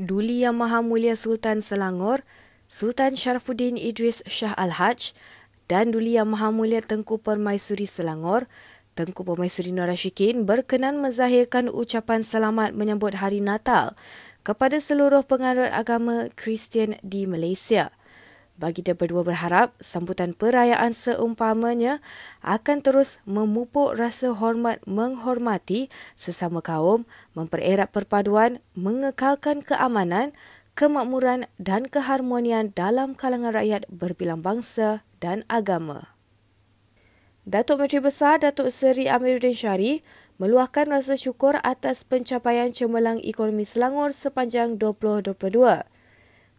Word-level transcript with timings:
Duli 0.00 0.40
Yang 0.40 0.56
Maha 0.64 0.80
Mulia 0.80 1.12
Sultan 1.12 1.60
Selangor, 1.60 2.24
Sultan 2.72 3.20
Sharafuddin 3.20 3.76
Idris 3.76 4.24
Shah 4.24 4.56
Al-Haj 4.56 5.12
dan 5.68 5.92
Duli 5.92 6.16
Yang 6.16 6.32
Maha 6.32 6.48
Mulia 6.48 6.80
Tengku 6.80 7.20
Permaisuri 7.20 7.84
Selangor, 7.84 8.48
Tengku 8.96 9.28
Permaisuri 9.28 9.76
Nur 9.76 9.92
Rashikin 9.92 10.48
berkenan 10.48 11.04
menzahirkan 11.04 11.68
ucapan 11.68 12.24
selamat 12.24 12.72
menyambut 12.72 13.20
Hari 13.20 13.44
Natal 13.44 13.92
kepada 14.40 14.80
seluruh 14.80 15.20
penganut 15.20 15.68
agama 15.68 16.32
Kristian 16.32 16.96
di 17.04 17.28
Malaysia. 17.28 17.92
Bagi 18.60 18.84
dia 18.84 18.92
berdua 18.92 19.24
berharap 19.24 19.72
sambutan 19.80 20.36
perayaan 20.36 20.92
seumpamanya 20.92 22.04
akan 22.44 22.84
terus 22.84 23.16
memupuk 23.24 23.96
rasa 23.96 24.36
hormat 24.36 24.84
menghormati 24.84 25.88
sesama 26.12 26.60
kaum, 26.60 27.08
mempererat 27.32 27.88
perpaduan, 27.88 28.60
mengekalkan 28.76 29.64
keamanan, 29.64 30.36
kemakmuran 30.76 31.48
dan 31.56 31.88
keharmonian 31.88 32.76
dalam 32.76 33.16
kalangan 33.16 33.56
rakyat 33.56 33.88
berbilang 33.88 34.44
bangsa 34.44 35.08
dan 35.24 35.48
agama. 35.48 36.12
Datuk 37.48 37.80
Menteri 37.80 38.04
Besar 38.04 38.44
Datuk 38.44 38.68
Seri 38.68 39.08
Amiruddin 39.08 39.56
Syari 39.56 40.04
meluahkan 40.36 40.92
rasa 40.92 41.16
syukur 41.16 41.56
atas 41.64 42.04
pencapaian 42.04 42.68
cemerlang 42.76 43.24
ekonomi 43.24 43.64
Selangor 43.64 44.12
sepanjang 44.12 44.76
2022. 44.76 45.99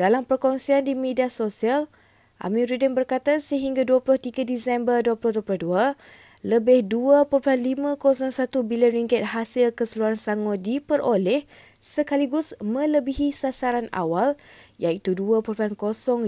Dalam 0.00 0.24
perkongsian 0.24 0.88
di 0.88 0.96
media 0.96 1.28
sosial, 1.28 1.92
Amiruddin 2.40 2.96
berkata 2.96 3.38
sehingga 3.38 3.84
23 3.84 4.42
Disember 4.48 5.04
2022, 5.04 5.94
lebih 6.42 6.90
2.501 6.90 8.66
bilion 8.66 8.90
ringgit 8.90 9.22
hasil 9.30 9.70
keseluruhan 9.78 10.18
Selangor 10.18 10.58
diperoleh 10.58 11.46
sekaligus 11.78 12.58
melebihi 12.58 13.30
sasaran 13.30 13.86
awal 13.94 14.34
iaitu 14.82 15.14
2.05 15.14 16.26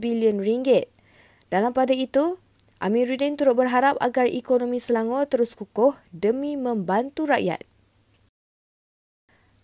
bilion 0.00 0.38
ringgit. 0.42 0.90
Dalam 1.46 1.70
pada 1.70 1.94
itu, 1.94 2.42
Amiruddin 2.82 3.38
turut 3.38 3.54
berharap 3.54 3.94
agar 4.02 4.26
ekonomi 4.26 4.82
Selangor 4.82 5.30
terus 5.30 5.54
kukuh 5.54 5.94
demi 6.10 6.58
membantu 6.58 7.30
rakyat. 7.30 7.62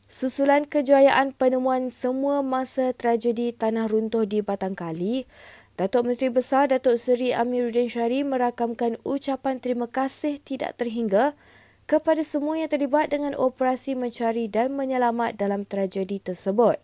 Susulan 0.08 0.64
kejayaan 0.64 1.36
penemuan 1.36 1.92
semua 1.92 2.40
masa 2.40 2.96
tragedi 2.96 3.52
tanah 3.52 3.92
runtuh 3.92 4.24
di 4.24 4.40
Batang 4.40 4.72
Kali, 4.72 5.28
Datuk 5.76 6.08
Menteri 6.08 6.32
Besar 6.32 6.72
Datuk 6.72 6.96
Seri 6.96 7.36
Amiruddin 7.36 7.92
Syari 7.92 8.24
merakamkan 8.24 8.96
ucapan 9.04 9.60
terima 9.60 9.84
kasih 9.84 10.40
tidak 10.40 10.80
terhingga 10.80 11.36
kepada 11.84 12.24
semua 12.24 12.56
yang 12.56 12.72
terlibat 12.72 13.12
dengan 13.12 13.36
operasi 13.36 14.00
mencari 14.00 14.48
dan 14.48 14.72
menyelamat 14.72 15.36
dalam 15.36 15.68
tragedi 15.68 16.24
tersebut. 16.24 16.80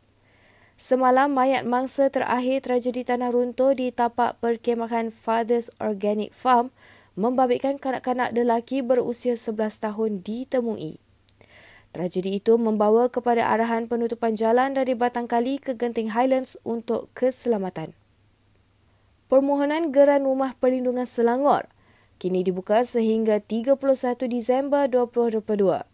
Semalam, 0.76 1.32
mayat 1.32 1.64
mangsa 1.64 2.12
terakhir 2.12 2.60
tragedi 2.60 3.08
tanah 3.08 3.32
runtuh 3.32 3.72
di 3.72 3.88
tapak 3.88 4.36
perkemahan 4.44 5.08
Fathers 5.08 5.72
Organic 5.80 6.36
Farm 6.36 6.76
membabitkan 7.16 7.80
kanak-kanak 7.80 8.36
lelaki 8.36 8.84
berusia 8.84 9.32
11 9.32 9.80
tahun 9.80 10.20
ditemui. 10.20 11.03
Tragedi 11.94 12.42
itu 12.42 12.58
membawa 12.58 13.06
kepada 13.06 13.46
arahan 13.46 13.86
penutupan 13.86 14.34
jalan 14.34 14.74
dari 14.74 14.98
Batang 14.98 15.30
Kali 15.30 15.62
ke 15.62 15.78
Genting 15.78 16.10
Highlands 16.10 16.58
untuk 16.66 17.06
keselamatan. 17.14 17.94
Permohonan 19.30 19.94
geran 19.94 20.26
rumah 20.26 20.58
perlindungan 20.58 21.06
Selangor 21.06 21.70
kini 22.18 22.46
dibuka 22.46 22.82
sehingga 22.82 23.42
31 23.42 23.76
Disember 24.30 24.86
2022. 24.88 25.84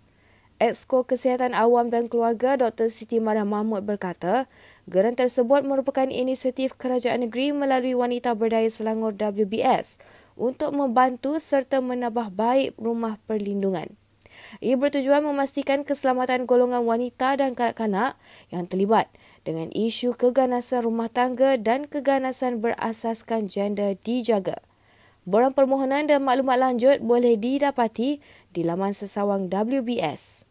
Exko 0.61 1.09
Kesihatan 1.09 1.57
Awam 1.57 1.89
dan 1.89 2.13
Keluarga 2.13 2.61
Dr. 2.61 2.93
Siti 2.93 3.17
Maria 3.17 3.49
Mahmud 3.49 3.81
berkata, 3.81 4.45
geran 4.85 5.17
tersebut 5.17 5.65
merupakan 5.65 6.05
inisiatif 6.05 6.77
kerajaan 6.77 7.25
negeri 7.25 7.57
melalui 7.57 7.97
Wanita 7.97 8.37
Berdaya 8.37 8.69
Selangor 8.69 9.17
WBS 9.17 9.97
untuk 10.37 10.77
membantu 10.77 11.41
serta 11.41 11.81
menambah 11.81 12.29
baik 12.37 12.77
rumah 12.77 13.17
perlindungan. 13.25 14.00
Ia 14.59 14.75
bertujuan 14.75 15.23
memastikan 15.23 15.87
keselamatan 15.87 16.51
golongan 16.51 16.83
wanita 16.83 17.39
dan 17.39 17.55
kanak-kanak 17.55 18.19
yang 18.51 18.67
terlibat 18.67 19.07
dengan 19.47 19.71
isu 19.71 20.19
keganasan 20.19 20.83
rumah 20.83 21.07
tangga 21.07 21.55
dan 21.55 21.87
keganasan 21.87 22.59
berasaskan 22.59 23.47
gender 23.47 23.95
dijaga. 24.03 24.59
Borang 25.23 25.55
permohonan 25.55 26.11
dan 26.11 26.27
maklumat 26.27 26.59
lanjut 26.59 26.99
boleh 26.99 27.39
didapati 27.39 28.19
di 28.51 28.61
laman 28.67 28.91
sesawang 28.91 29.47
WBS. 29.47 30.43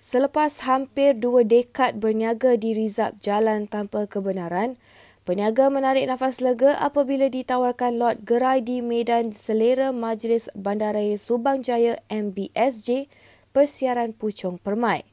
Selepas 0.00 0.64
hampir 0.68 1.16
dua 1.16 1.48
dekad 1.48 1.96
berniaga 1.96 2.60
di 2.60 2.76
rizab 2.76 3.16
jalan 3.24 3.64
tanpa 3.64 4.04
kebenaran, 4.04 4.76
Peniaga 5.24 5.72
menarik 5.72 6.04
nafas 6.04 6.44
lega 6.44 6.76
apabila 6.76 7.32
ditawarkan 7.32 7.96
lot 7.96 8.28
gerai 8.28 8.60
di 8.60 8.84
Medan 8.84 9.32
Selera 9.32 9.88
Majlis 9.88 10.52
Bandaraya 10.52 11.16
Subang 11.16 11.64
Jaya 11.64 11.96
MBSJ 12.12 13.08
Persiaran 13.48 14.12
Puchong 14.12 14.60
Permai. 14.60 15.08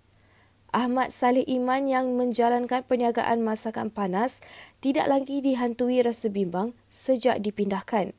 Ahmad 0.75 1.15
Saleh 1.15 1.47
Iman 1.47 1.87
yang 1.87 2.19
menjalankan 2.19 2.83
perniagaan 2.83 3.39
masakan 3.39 3.87
panas 3.87 4.43
tidak 4.83 5.07
lagi 5.07 5.39
dihantui 5.39 6.03
rasa 6.03 6.27
bimbang 6.27 6.75
sejak 6.91 7.39
dipindahkan. 7.39 8.11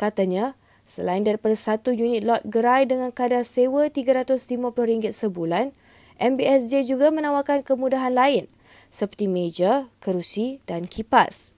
Katanya, 0.00 0.56
selain 0.88 1.28
daripada 1.28 1.60
satu 1.60 1.92
unit 1.92 2.24
lot 2.24 2.40
gerai 2.48 2.88
dengan 2.88 3.12
kadar 3.12 3.44
sewa 3.44 3.92
RM350 3.92 5.12
sebulan, 5.12 5.76
MBSJ 6.16 6.88
juga 6.88 7.12
menawarkan 7.12 7.60
kemudahan 7.60 8.16
lain– 8.16 8.48
seperti 8.92 9.26
meja, 9.26 9.88
kerusi 10.04 10.60
dan 10.68 10.84
kipas. 10.84 11.56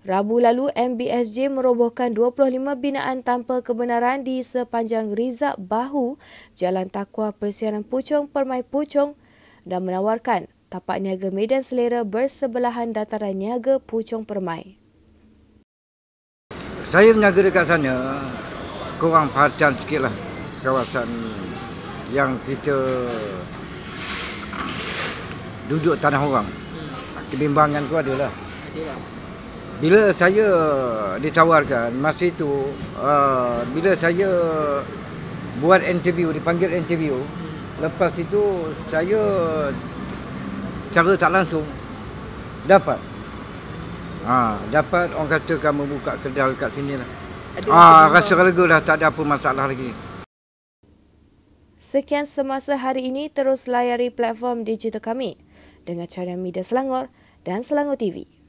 Rabu 0.00 0.40
lalu, 0.40 0.72
MBSJ 0.72 1.52
merobohkan 1.52 2.16
25 2.16 2.56
binaan 2.80 3.20
tanpa 3.20 3.60
kebenaran 3.60 4.24
di 4.24 4.40
sepanjang 4.40 5.12
Rizab 5.12 5.60
Bahu, 5.60 6.16
Jalan 6.56 6.88
Takwa 6.88 7.36
Persiaran 7.36 7.84
Puchong, 7.84 8.24
Permai 8.24 8.64
Puchong 8.64 9.12
dan 9.68 9.84
menawarkan 9.84 10.48
tapak 10.72 11.04
niaga 11.04 11.28
medan 11.28 11.60
selera 11.60 12.00
bersebelahan 12.00 12.96
dataran 12.96 13.36
niaga 13.36 13.76
Puchong 13.76 14.24
Permai. 14.24 14.80
Saya 16.88 17.12
berniaga 17.12 17.44
dekat 17.44 17.68
sana, 17.68 18.24
kurang 18.96 19.28
perhatian 19.28 19.76
sikitlah 19.76 20.14
kawasan 20.64 21.06
yang 22.10 22.40
kita 22.48 23.04
duduk 25.70 25.94
tanah 26.00 26.18
orang. 26.24 26.59
Kebimbangan 27.30 27.86
tu 27.86 27.94
adalah. 27.94 28.30
Bila 29.80 30.12
saya 30.12 30.46
ditawarkan 31.16 31.96
masa 32.04 32.28
itu 32.28 32.68
uh, 33.00 33.64
bila 33.72 33.96
saya 33.96 34.28
buat 35.56 35.80
interview 35.80 36.36
dipanggil 36.36 36.68
interview 36.76 37.16
lepas 37.80 38.12
itu 38.20 38.68
saya 38.92 39.20
cara 40.92 41.16
tak 41.16 41.32
langsung 41.32 41.64
dapat. 42.68 43.00
Ha, 44.20 44.60
dapat 44.68 45.16
orang 45.16 45.32
kata 45.32 45.54
kamu 45.56 45.88
buka 45.88 46.12
kedai 46.20 46.52
kat 46.60 46.70
sini 46.76 47.00
lah. 47.00 47.08
Ah, 47.72 48.12
rasa 48.12 48.36
lega 48.36 48.64
dah 48.68 48.80
tak 48.84 49.00
ada 49.00 49.08
apa 49.08 49.22
masalah 49.24 49.64
lagi. 49.64 49.90
Sekian 51.80 52.28
semasa 52.28 52.76
hari 52.76 53.08
ini 53.08 53.32
terus 53.32 53.64
layari 53.64 54.12
platform 54.12 54.68
digital 54.68 55.00
kami. 55.00 55.40
Dengan 55.88 56.04
cara 56.04 56.36
media 56.36 56.60
Selangor 56.60 57.08
dan 57.44 57.64
Selangor 57.64 57.96
TV. 58.00 58.39